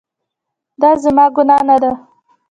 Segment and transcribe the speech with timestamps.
[0.81, 1.91] دا زما ګناه نه ده